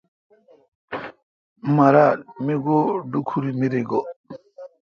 مرال۔ 1.75 2.19
می 2.45 2.55
گو 2.65 2.77
ڈوکوری 3.11 3.51
مری 3.59 3.81
گو° 3.89 3.99